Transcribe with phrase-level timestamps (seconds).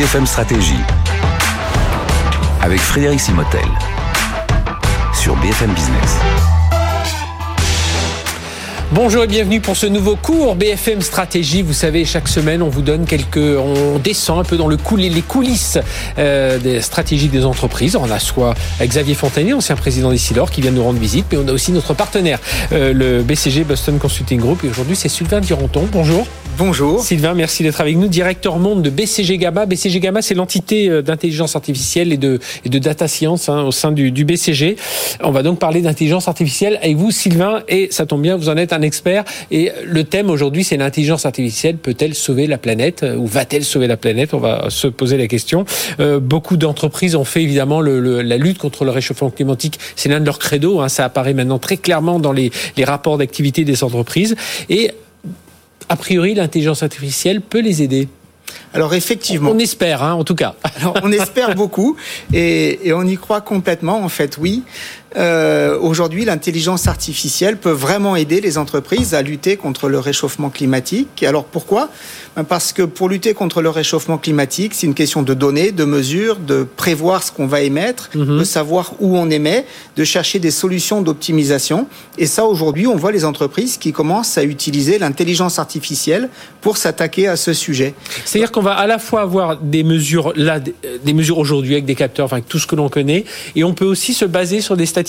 [0.00, 0.80] BFM Stratégie
[2.62, 3.66] avec Frédéric Simotel
[5.12, 6.16] sur BFM Business.
[8.92, 11.60] Bonjour et bienvenue pour ce nouveau cours BFM Stratégie.
[11.60, 15.20] Vous savez, chaque semaine, on vous donne quelques, on descend un peu dans le les
[15.20, 15.76] coulisses
[16.16, 17.94] euh, des stratégies des entreprises.
[17.94, 21.46] On a soit Xavier Fontanier, ancien président d'Issilor, qui vient nous rendre visite, mais on
[21.46, 22.38] a aussi notre partenaire,
[22.72, 24.64] euh, le BCG Boston Consulting Group.
[24.64, 25.86] Et aujourd'hui, c'est Sylvain Duranton.
[25.92, 26.26] Bonjour.
[26.60, 27.02] Bonjour.
[27.02, 28.06] Sylvain, merci d'être avec nous.
[28.06, 29.64] Directeur monde de BCG Gamma.
[29.64, 33.72] BCG Gamma, c'est l'entité euh, d'intelligence artificielle et de, et de data science hein, au
[33.72, 34.76] sein du, du, BCG.
[35.22, 38.58] On va donc parler d'intelligence artificielle avec vous, Sylvain, et ça tombe bien, vous en
[38.58, 39.24] êtes un expert.
[39.50, 43.86] Et le thème aujourd'hui, c'est l'intelligence artificielle peut-elle sauver la planète euh, ou va-t-elle sauver
[43.86, 44.34] la planète?
[44.34, 45.64] On va se poser la question.
[45.98, 49.78] Euh, beaucoup d'entreprises ont fait évidemment le, le, la lutte contre le réchauffement climatique.
[49.96, 50.82] C'est l'un de leurs credos.
[50.82, 54.36] Hein, ça apparaît maintenant très clairement dans les, les rapports d'activité des entreprises.
[54.68, 54.90] Et
[55.90, 58.08] a priori, l'intelligence artificielle peut les aider.
[58.72, 59.50] Alors effectivement.
[59.50, 60.54] On espère, hein, en tout cas.
[60.76, 61.96] Alors on espère beaucoup
[62.32, 64.02] et, et, on y croit complètement.
[64.02, 64.62] En fait, oui.
[65.16, 71.22] Euh, Aujourd'hui, l'intelligence artificielle peut vraiment aider les entreprises à lutter contre le réchauffement climatique.
[71.22, 71.88] Alors pourquoi?
[72.48, 76.36] Parce que pour lutter contre le réchauffement climatique, c'est une question de données, de mesures,
[76.36, 78.38] de prévoir ce qu'on va émettre, mm -hmm.
[78.38, 79.64] de savoir où on émet,
[79.96, 81.86] de chercher des solutions d'optimisation.
[82.18, 86.28] Et ça, aujourd'hui, on voit les entreprises qui commencent à utiliser l'intelligence artificielle
[86.60, 87.94] pour s'attaquer à ce sujet.
[88.24, 90.60] C'est-à-dire qu'on va à la fois avoir des mesures là,
[91.08, 93.24] des mesures aujourd'hui avec des capteurs, enfin avec tout ce que l'on connaît,
[93.56, 94.99] et on peut aussi se baser sur des statistiques.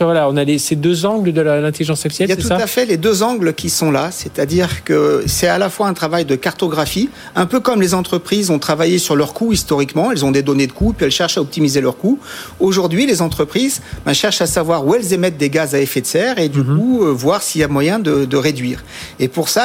[0.00, 2.28] Voilà, on a les, ces deux angles de l'intelligence artificielle.
[2.28, 5.24] Il y a tout ça à fait les deux angles qui sont là, c'est-à-dire que
[5.26, 8.98] c'est à la fois un travail de cartographie, un peu comme les entreprises ont travaillé
[8.98, 10.10] sur leurs coûts historiquement.
[10.12, 12.18] Elles ont des données de coûts, puis elles cherchent à optimiser leurs coûts.
[12.60, 16.06] Aujourd'hui, les entreprises ben, cherchent à savoir où elles émettent des gaz à effet de
[16.06, 16.78] serre et du mm -hmm.
[16.78, 18.78] coup euh, voir s'il y a moyen de, de réduire.
[19.18, 19.62] Et pour ça,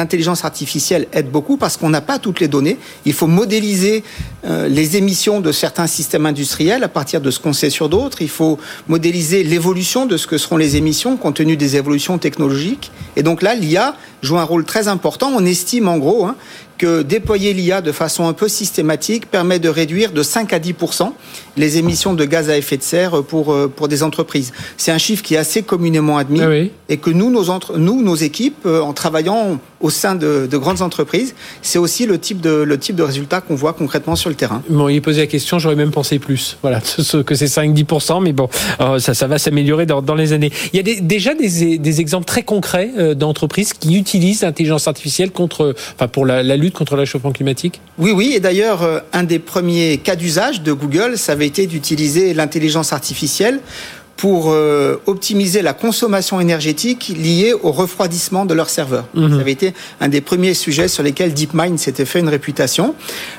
[0.00, 2.76] l'intelligence artificielle aide beaucoup parce qu'on n'a pas toutes les données.
[3.04, 3.96] Il faut modéliser
[4.46, 8.18] euh, les émissions de certains systèmes industriels à partir de ce qu'on sait sur d'autres.
[8.22, 8.54] Il faut
[8.88, 12.90] modéliser l'évolution de ce que seront les émissions compte tenu des évolutions technologiques.
[13.16, 15.30] Et donc là, l'IA joue un rôle très important.
[15.34, 16.36] On estime en gros hein,
[16.78, 20.74] que déployer l'IA de façon un peu systématique permet de réduire de 5 à 10
[21.56, 24.52] les émissions de gaz à effet de serre pour, euh, pour des entreprises.
[24.76, 26.70] C'est un chiffre qui est assez communément admis ah oui.
[26.88, 30.56] et que nous nos, entre, nous, nos équipes, euh, en travaillant au sein de, de
[30.56, 34.28] grandes entreprises, c'est aussi le type de, le type de résultat qu'on voit concrètement sur
[34.30, 34.62] le terrain.
[34.68, 36.58] Bon, il posait la question, j'aurais même pensé plus.
[36.62, 36.80] Voilà,
[37.26, 38.48] que c'est 5-10%, mais bon,
[38.80, 40.52] euh, ça, ça va s'améliorer dans, dans les années.
[40.72, 45.30] Il y a des, déjà des, des exemples très concrets d'entreprises qui utilisent l'intelligence artificielle
[45.30, 47.80] contre, enfin, pour la, la lutte contre le réchauffement climatique?
[47.98, 51.66] Oui, oui, et d'ailleurs, euh, un des premiers cas d'usage de Google, ça avait été
[51.66, 53.60] d'utiliser l'intelligence artificielle
[54.16, 59.06] pour euh, optimiser la consommation énergétique liée au refroidissement de leurs serveurs.
[59.14, 59.28] Mmh.
[59.28, 62.94] Ça avait été un des premiers sujets sur lesquels DeepMind s'était fait une réputation.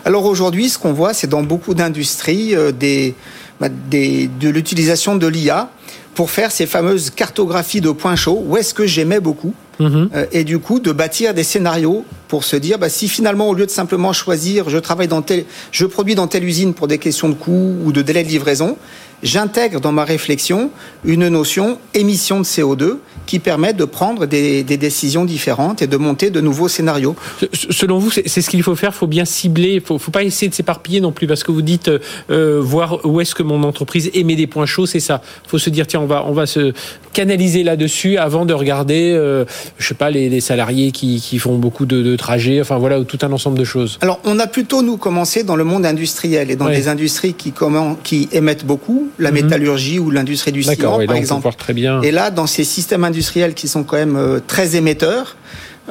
[0.05, 3.15] Alors aujourd'hui, ce qu'on voit, c'est dans beaucoup d'industries euh, des,
[3.59, 5.71] bah, des, de l'utilisation de l'IA
[6.13, 8.44] pour faire ces fameuses cartographies de points chauds.
[8.45, 9.53] Où est-ce que j'aimais beaucoup?
[9.79, 10.07] Mmh.
[10.15, 13.53] Euh, et du coup de bâtir des scénarios pour se dire bah, si finalement au
[13.53, 16.97] lieu de simplement choisir je travaille dans tel je produis dans telle usine pour des
[16.97, 18.75] questions de coût ou de délai de livraison
[19.23, 20.72] j'intègre dans ma réflexion
[21.05, 25.97] une notion émission de CO2 qui permet de prendre des, des, décisions différentes et de
[25.97, 27.16] monter de nouveaux scénarios.
[27.51, 28.91] Selon vous, c'est ce qu'il faut faire.
[28.94, 29.73] Il faut bien cibler.
[29.73, 31.91] Il faut, faut pas essayer de s'éparpiller non plus parce que vous dites
[32.29, 34.85] euh, voir où est-ce que mon entreprise émet des points chauds.
[34.85, 35.22] C'est ça.
[35.45, 36.73] Il faut se dire tiens, on va on va se
[37.17, 39.44] canaliser là-dessus avant de regarder, euh,
[39.79, 42.61] je sais pas, les, les salariés qui, qui, font beaucoup de, de, trajets.
[42.61, 43.97] Enfin voilà, tout un ensemble de choses.
[44.01, 46.75] Alors on a plutôt nous commencé dans le monde industriel et dans ouais.
[46.75, 49.34] les industries qui comment qui émettent beaucoup, la -hmm.
[49.34, 51.47] métallurgie ou l'industrie du ciment oui, par exemple.
[51.57, 52.01] Très bien.
[52.01, 55.35] Et là, dans ces systèmes industriels qui sont quand même euh, très émetteurs,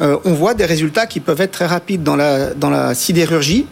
[0.01, 3.67] euh, on voit des résultats qui peuvent être très rapides dans la, dans la sidérurgie.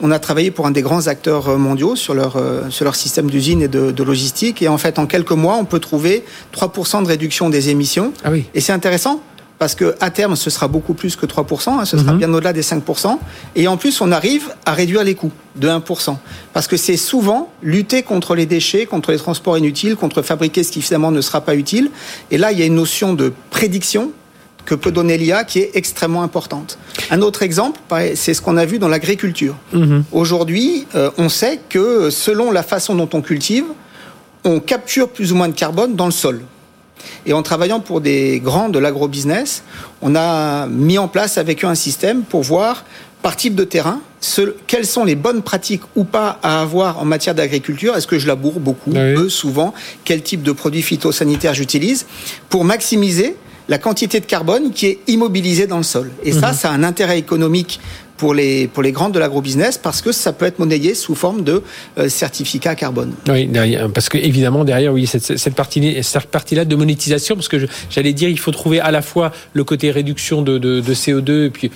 [0.00, 2.96] On a travaillé pour un des grands acteurs euh, mondiaux sur leur, euh, sur leur
[2.96, 4.60] système d'usine et de, de, logistique.
[4.60, 6.24] Et en fait, en quelques mois, on peut trouver
[6.54, 8.12] 3% de réduction des émissions.
[8.24, 8.44] Ah oui.
[8.54, 9.22] Et c'est intéressant
[9.64, 12.18] parce que à terme, ce sera beaucoup plus que 3%, hein, ce sera mm -hmm.
[12.18, 13.18] bien au-delà des 5%.
[13.56, 16.18] Et en plus, on arrive à réduire les coûts de 1%.
[16.52, 20.70] Parce que c'est souvent lutter contre les déchets, contre les transports inutiles, contre fabriquer ce
[20.74, 21.86] qui finalement ne sera pas utile.
[22.30, 23.26] Et là, il y a une notion de
[23.56, 24.04] prédiction
[24.68, 26.70] que peut donner l'IA qui est extrêmement importante.
[27.16, 27.78] Un autre exemple,
[28.22, 29.54] c'est ce qu'on a vu dans l'agriculture.
[29.72, 30.02] -hmm.
[30.20, 31.86] Aujourd'hui, euh, on sait que
[32.26, 33.68] selon la façon dont on cultive,
[34.52, 36.36] on capture plus ou moins de carbone dans le sol.
[37.26, 39.62] Et en travaillant pour des grands de l'agrobusiness,
[40.02, 42.84] on a mis en place avec eux un système pour voir
[43.22, 47.06] par type de terrain ce, quelles sont les bonnes pratiques ou pas à avoir en
[47.06, 47.96] matière d'agriculture.
[47.96, 49.14] Est-ce que je laboure beaucoup, oui.
[49.14, 49.72] peu, souvent?
[50.04, 52.06] Quel type de produits phytosanitaires j'utilise?
[52.50, 53.36] Pour maximiser
[53.68, 56.10] la quantité de carbone qui est immobilisée dans le sol.
[56.24, 56.40] Et mmh.
[56.40, 57.80] ça, ça a un intérêt économique
[58.16, 61.42] pour les, pour les grandes de l'agrobusiness parce que ça peut être monnayé sous forme
[61.42, 61.62] de
[61.98, 63.12] euh, certificat carbone.
[63.28, 63.50] Oui,
[63.92, 68.12] parce que évidemment derrière, oui, cette, cette partie, cette partie-là de monétisation, parce que j'allais
[68.12, 71.50] dire, il faut trouver à la fois le côté réduction de, de, de CO2 et
[71.50, 71.70] puis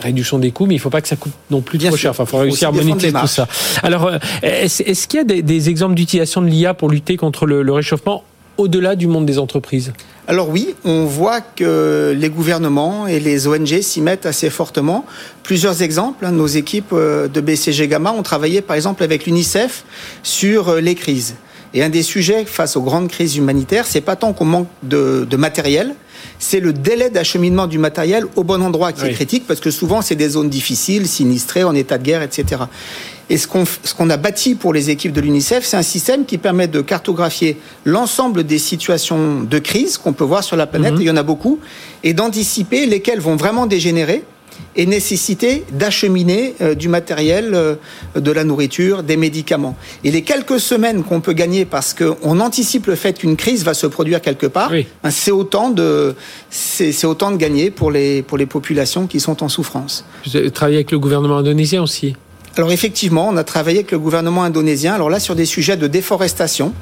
[0.00, 2.12] réduction des coûts, mais il ne faut pas que ça coûte non plus trop cher.
[2.12, 3.48] Enfin, il faut réussir à monétiser tout ça.
[3.82, 7.46] Alors, euh, est-ce, qu'il y a des, des exemples d'utilisation de l'IA pour lutter contre
[7.46, 8.22] le, le réchauffement
[8.58, 9.92] au-delà du monde des entreprises
[10.28, 15.04] alors oui, on voit que les gouvernements et les ONG s'y mettent assez fortement.
[15.42, 19.84] Plusieurs exemples, hein, nos équipes euh, de BCG Gamma ont travaillé par exemple avec l'UNICEF
[20.22, 21.34] sur euh, les crises.
[21.74, 25.26] Et un des sujets face aux grandes crises humanitaires, c'est pas tant qu'on manque de,
[25.28, 25.96] de matériel,
[26.38, 30.02] c'est le délai d'acheminement du matériel au bon endroit qui est critique, parce que souvent
[30.02, 32.62] c'est des zones difficiles, sinistrées, en état de guerre, etc.
[33.32, 36.68] Et ce qu'on a bâti pour les équipes de l'UNICEF, c'est un système qui permet
[36.68, 37.56] de cartographier
[37.86, 41.00] l'ensemble des situations de crise qu'on peut voir sur la planète, mhm.
[41.00, 41.58] il y en a beaucoup,
[42.04, 44.22] et d'anticiper lesquelles vont vraiment dégénérer
[44.76, 47.76] et nécessiter d'acheminer euh, du matériel, euh,
[48.14, 49.78] de la nourriture, des médicaments.
[50.04, 53.72] Et les quelques semaines qu'on peut gagner parce qu'on anticipe le fait qu'une crise va
[53.72, 56.14] se produire quelque part, hein, c'est autant de
[56.50, 60.04] c'est autant de gagner pour les pour les populations qui sont en souffrance.
[60.26, 62.14] Vous avez travaillé avec le gouvernement indonésien aussi.
[62.56, 64.94] Alors effectivement, on a travaillé avec le gouvernement indonésien.
[64.94, 66.74] Alors là, sur des sujets de déforestation.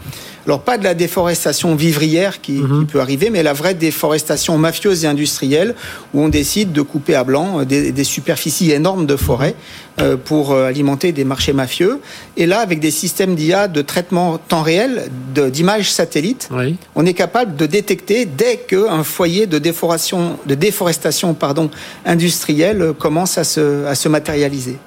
[0.46, 2.86] Alors pas de la déforestation vivrière qui, mhm.
[2.86, 5.74] peut arriver, mais la vraie déforestation mafieuse et industrielle
[6.14, 9.54] où on décide de couper à blanc des, superficies énormes de forêt
[10.00, 12.00] euh, pour euh, alimenter des marchés mafieux.
[12.38, 15.10] Et là, avec des systèmes d'IA de traitement temps réel
[15.52, 16.48] d'images satellites,
[16.96, 21.70] on est capable de détecter dès qu'un foyer de déforestation, de déforestation pardon,
[22.06, 24.78] industrielle commence à se, à se matérialiser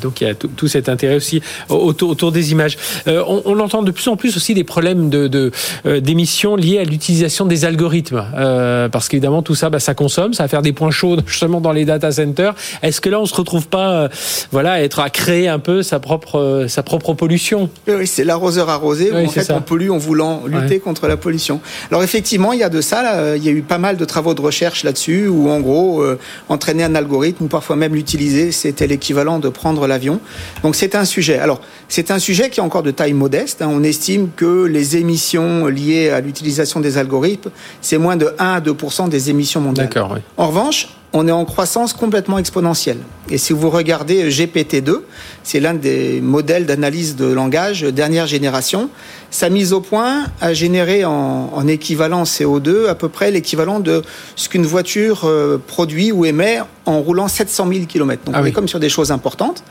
[0.00, 2.78] donc il y a tout, cet intérêt aussi autour, autour des images.
[3.08, 5.50] Euh, on, on, entend de plus en plus aussi des problèmes de, de
[5.86, 10.34] euh, d'émissions liés à l'utilisation des algorithmes, euh, parce qu'évidemment tout ça, bah, ça consomme,
[10.34, 12.54] ça va faire des points chauds justement dans les data centers.
[12.82, 14.08] Est-ce que là on se retrouve pas,
[14.52, 17.68] voilà, à être à créer un peu sa propre sa propre pollution?
[17.88, 19.10] Oui, c'est l'arroseur arrosé.
[19.12, 21.60] Oui, en fait, on pollue en voulant lutter contre la pollution.
[21.90, 23.02] Alors effectivement, il y a de ça.
[23.02, 26.04] Là, il y a eu pas mal de travaux de recherche là-dessus, où en gros,
[26.48, 30.20] entraîner un algorithme ou parfois même l'utiliser, c'était l'équivalent de prendre l'avion.
[30.62, 31.38] Donc c'est un sujet.
[31.38, 33.62] Alors c'est un sujet qui est encore de taille modeste.
[33.62, 33.68] Hein.
[33.70, 38.60] On estime que les émissions liées à l'utilisation des algorithmes, c'est moins de 1 à
[38.60, 39.90] 2% des émissions mondiales.
[40.36, 42.98] En revanche, on est en croissance complètement exponentielle.
[43.30, 45.00] Et si vous regardez GPT-2,
[45.42, 48.88] c'est l'un des modèles d'analyse de langage dernière génération,
[49.30, 54.02] sa mise au point a généré en, équivalent CO2 à peu près l'équivalent de
[54.36, 58.24] ce qu'une voiture euh, produit ou émet en roulant 700 000 km.
[58.24, 59.62] Donc ah on est comme sur des choses importantes.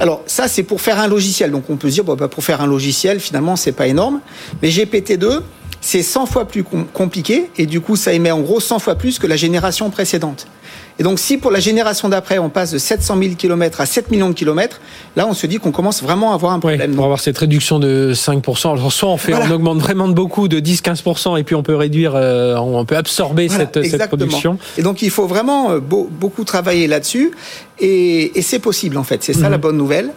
[0.00, 1.50] Alors ça, c'est pour faire un logiciel.
[1.50, 4.20] Donc on peut se dire, bon, bah, pour faire un logiciel, finalement, c'est pas énorme.
[4.60, 5.40] Mais GPT-2,
[5.86, 9.20] c'est 100 fois plus compliqué et du coup, ça émet en gros 100 fois plus
[9.20, 10.48] que la génération précédente.
[10.98, 14.10] Et donc, si pour la génération d'après, on passe de 700 000 km à 7
[14.10, 14.80] millions de kilomètres,
[15.14, 16.96] là, on se dit qu'on commence vraiment à avoir un problème.
[16.96, 20.48] pour avoir cette réduction de 5%, alors soit on, fait, on augmente vraiment de beaucoup,
[20.48, 24.58] de 10-15%, et puis on peut réduire, euh, on peut absorber cette, cette, production.
[24.78, 27.30] Et donc, il faut vraiment euh, beaucoup travailler là-dessus,
[27.78, 29.22] et, et c'est possible, en fait.
[29.22, 29.50] C'est ça mhm.
[29.52, 30.10] la bonne nouvelle.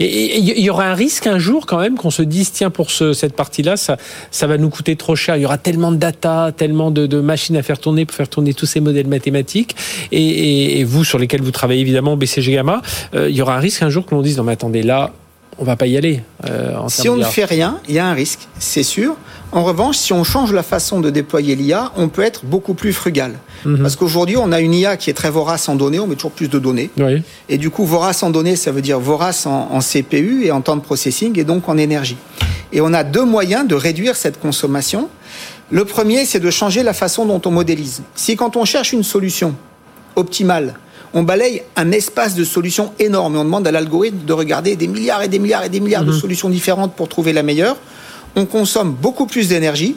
[0.00, 2.90] Et il y aura un risque un jour quand même qu'on se dise tiens pour
[2.90, 3.96] ce, cette partie-là ça
[4.30, 5.36] ça va nous coûter trop cher.
[5.36, 8.28] Il y aura tellement de data, tellement de, de machines à faire tourner pour faire
[8.28, 9.76] tourner tous ces modèles mathématiques.
[10.12, 12.82] Et, et, vous sur lesquels vous travaillez évidemment BCG Gamma,
[13.14, 15.12] euh, il y aura un risque un jour que l'on dise non mais attendez là
[15.58, 16.22] on va pas y aller.
[16.48, 19.16] Euh, en si on ne fait rien, il y a un risque, c'est sûr.
[19.52, 22.92] En revanche, si on change la façon de déployer l'IA, on peut être beaucoup plus
[22.92, 23.32] frugal.
[23.64, 23.80] Mhm.
[23.80, 26.32] Parce qu'aujourd'hui, on a une IA qui est très vorace en données, on met toujours
[26.32, 26.90] plus de données.
[27.48, 30.76] Et du coup, vorace en données, ça veut dire vorace en, CPU et en temps
[30.76, 32.16] de processing et donc en énergie.
[32.72, 35.08] Et on a deux moyens de réduire cette consommation.
[35.70, 38.02] Le premier, c'est de changer la façon dont on modélise.
[38.14, 39.54] Si quand on cherche une solution
[40.16, 40.74] optimale,
[41.14, 44.86] on balaye un espace de solutions énorme et on demande à l'algorithme de regarder des
[44.86, 46.18] milliards et des milliards et des milliards de mhm.
[46.18, 47.76] solutions différentes pour trouver la meilleure,
[48.36, 49.96] on consomme beaucoup plus d'énergie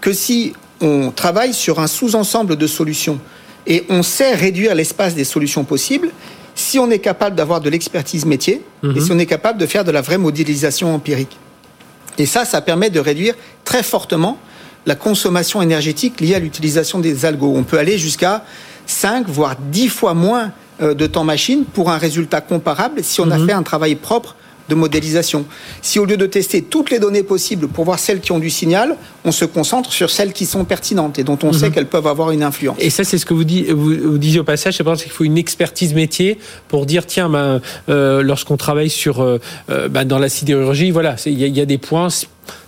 [0.00, 3.18] que si on travaille sur un sous-ensemble de solutions
[3.66, 6.10] et on sait réduire l'espace des solutions possibles
[6.54, 9.00] si on est capable d'avoir de l'expertise métier et mhm.
[9.00, 11.36] si on est capable de faire de la vraie modélisation empirique.
[12.16, 14.38] Et ça, ça permet de réduire très fortement
[14.86, 17.54] la consommation énergétique liée à l'utilisation des algos.
[17.56, 18.44] On peut aller jusqu'à
[18.86, 23.30] 5, voire 10 fois moins euh, de temps machine pour un résultat comparable si on
[23.32, 23.46] a mhm.
[23.46, 24.36] fait un travail propre
[24.68, 25.44] de modélisation.
[25.82, 28.50] Si au lieu de tester toutes les données possibles pour voir celles qui ont du
[28.50, 31.72] signal, on se concentre sur celles qui sont pertinentes et dont on sait mhm.
[31.72, 32.76] qu'elles peuvent avoir une influence.
[32.80, 36.38] Et ça, c'est ce que vous, disiez au passage, c'est qu'il faut une expertise métier
[36.68, 39.38] pour dire, tiens, ben, euh, lorsqu'on travaille sur, euh,
[39.70, 42.08] euh, ben, dans la sidérurgie, voilà, il y, a des points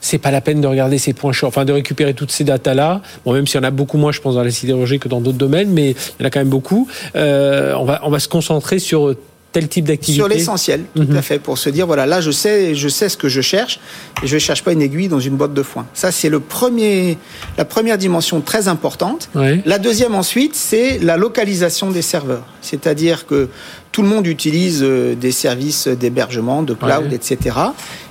[0.01, 3.03] c'est pas la peine de regarder ces points chauds, enfin de récupérer toutes ces datas-là.
[3.27, 5.21] Bon, même s'il y en a beaucoup moins, je pense, dans la sidérurgie que dans
[5.21, 6.89] d'autres domaines, mais il y en a quand même beaucoup.
[7.15, 9.15] on, va, on va se concentrer sur
[9.61, 11.17] tel type d'activité Sur l'essentiel, tout Mhm.
[11.17, 13.81] à fait, pour se dire voilà, là je sais, je sais ce que je cherche
[14.23, 15.87] et je ne cherche pas une aiguille dans une boîte de foin.
[15.95, 17.17] Ça c'est le premier,
[17.57, 19.29] la première dimension très importante.
[19.65, 23.49] La deuxième ensuite, c'est la localisation des serveurs, c'est-à-dire que
[23.93, 27.57] tout le monde utilise euh, des services d'hébergement, de cloud, etc.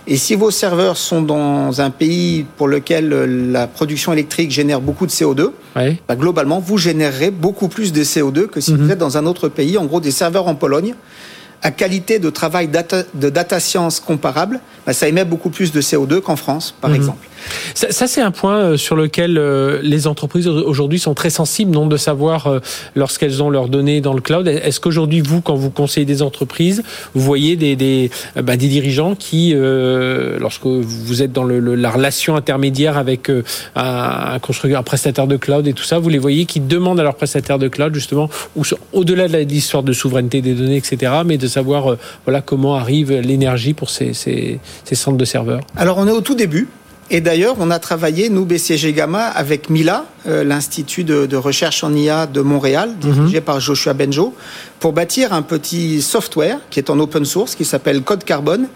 [0.07, 4.79] Et si vos serveurs sont dans un pays pour lequel euh, la production électrique génère
[4.79, 5.99] beaucoup de CO2, Ouais.
[6.07, 8.85] bah, globalement, vous générerez beaucoup plus de CO2 que si Mhm.
[8.85, 9.77] vous êtes dans un autre pays.
[9.79, 10.93] En gros, des serveurs en Pologne,
[11.63, 15.81] à qualité de travail data- de data science comparable, bah, ça émet beaucoup plus de
[15.81, 16.95] CO2 qu'en France, par Mhm.
[16.97, 17.27] exemple.
[17.73, 21.87] Ça, c'est un point euh, sur lequel euh, les entreprises aujourd'hui sont très sensibles, non,
[21.87, 22.59] de savoir euh,
[22.95, 24.47] lorsqu'elles ont leurs données dans le cloud.
[24.47, 26.83] Est-ce qu'aujourd'hui, vous, quand vous conseillez des entreprises,
[27.13, 28.09] vous voyez des
[28.41, 33.29] bah, dirigeants qui, lorsque vous êtes dans la relation intermédiaire avec
[33.75, 37.03] un, constructeur, un prestataire de cloud et tout ça, vous les voyez qui demandent à
[37.03, 38.29] leur prestataire de cloud justement,
[38.93, 43.73] au-delà de l'histoire de souveraineté des données, etc., mais de savoir voilà comment arrive l'énergie
[43.73, 44.59] pour ces
[44.93, 45.61] centres de serveurs.
[45.75, 46.67] Alors, on est au tout début.
[47.11, 51.83] Et d'ailleurs, on a travaillé, nous, BCG Gamma, avec Mila, euh, l'Institut de, de recherche
[51.83, 54.33] en IA de Montréal, dirigé par Joshua Benjo,
[54.79, 58.67] pour bâtir un petit software qui est en open source, qui s'appelle Code Carbone,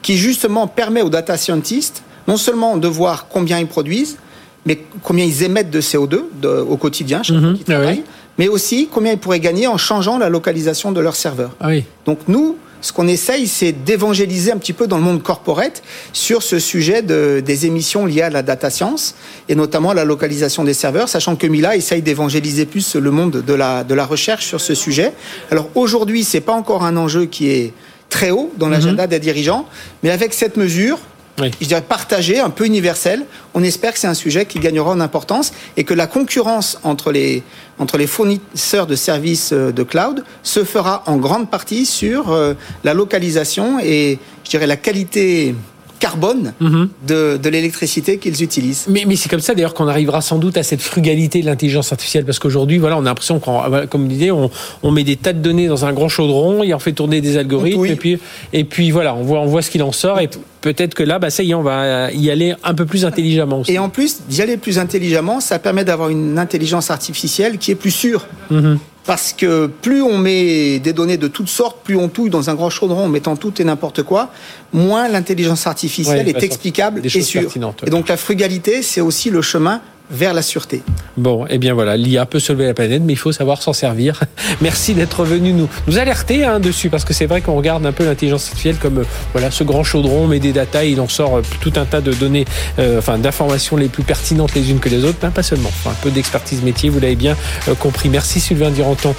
[0.00, 4.16] qui justement permet aux data scientists non seulement de voir combien ils produisent,
[4.64, 7.52] mais combien ils émettent de CO2 de- au quotidien, chaque Mhm.
[7.54, 8.04] qu'ils Ah travaillent, oui.
[8.38, 11.50] mais aussi combien ils pourraient gagner en changeant la localisation de leur serveur.
[11.60, 11.84] Ah oui.
[12.06, 16.42] Donc nous, ce qu'on essaye, c'est d'évangéliser un petit peu dans le monde corporate sur
[16.42, 19.14] ce sujet de- des émissions liées à la data science
[19.48, 23.42] et notamment à la localisation des serveurs, sachant que Mila essaye d'évangéliser plus le monde
[23.46, 25.12] de la, de la recherche sur ce sujet.
[25.50, 27.72] Alors aujourd'hui, c'est pas encore un enjeu qui est
[28.10, 29.64] très haut dans l'agenda des dirigeants,
[30.02, 30.98] mais avec cette mesure,
[31.40, 31.50] Oui.
[31.60, 35.00] je dirais partagée, un peu universelle, on espère que c'est un sujet qui gagnera en
[35.00, 37.42] importance et que la concurrence entre les,
[37.78, 42.54] entre les fournisseurs de services euh, de cloud se fera en grande partie sur euh,
[42.84, 45.56] la localisation et, je dirais, la qualité
[46.04, 46.88] carbone Mhm.
[47.08, 48.84] de, de l'électricité qu'ils utilisent.
[48.88, 51.92] Mais, mais c'est comme ça d'ailleurs qu'on arrivera sans doute à cette frugalité de l'intelligence
[51.92, 54.50] artificielle parce qu'aujourd'hui, voilà, on a l'impression qu'on, comme disait, on,
[54.82, 57.36] on met des tas de données dans un grand chaudron, et on fait tourner des
[57.38, 57.90] algorithmes Oui.
[57.90, 58.18] et puis
[58.52, 60.28] et puis voilà, on voit on voit ce qu'il en sort et
[60.60, 63.60] peut-être que là, bah ça y est, on va y aller un peu plus intelligemment
[63.60, 63.72] aussi.
[63.72, 67.74] Et en plus, d'y aller plus intelligemment, ça permet d'avoir une intelligence artificielle qui est
[67.84, 68.26] plus sûre.
[68.50, 68.78] Mhm.
[69.06, 72.54] Parce que plus on met des données de toutes sortes, plus on touille dans un
[72.54, 74.30] grand chaudron en mettant tout et n'importe quoi,
[74.72, 77.50] moins l'intelligence artificielle Ouais, est bah, explicable et sûre.
[77.86, 80.82] Et donc la frugalité, c'est aussi le chemin vers la sûreté.
[81.16, 84.20] Bon, eh bien voilà, l'IA peut sauver la planète, mais il faut savoir s'en servir.
[84.60, 87.92] Merci d'être venu nous, nous alerter hein, dessus, parce que c'est vrai qu'on regarde un
[87.92, 91.08] peu l'intelligence artificielle comme euh, voilà ce grand chaudron, met des datas, et il en
[91.08, 92.44] sort euh, tout un tas de données,
[92.78, 95.70] euh, enfin d'informations les plus pertinentes les unes que les autres, hein, pas seulement.
[95.86, 97.36] Un peu d'expertise métier, vous l'avez bien
[97.68, 98.08] euh, compris.
[98.08, 99.14] Merci Sylvain Duranton,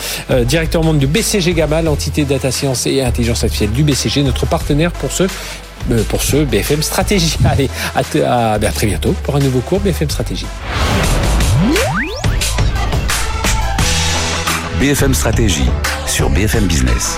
[0.45, 4.91] directeur monde du BCG Gamma, l'entité data science et intelligence artificielle du BCG, notre partenaire
[4.91, 5.23] pour ce
[6.09, 7.37] pour ce BFM Stratégie.
[7.45, 10.47] Allez, à- ben, à très bientôt pour un nouveau cours BFM Stratégie.
[14.79, 15.69] BFM Stratégie
[16.05, 17.17] sur BFM Business.